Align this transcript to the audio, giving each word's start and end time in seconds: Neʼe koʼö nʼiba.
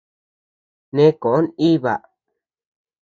Neʼe 0.95 1.17
koʼö 1.21 1.39
nʼiba. 1.43 1.93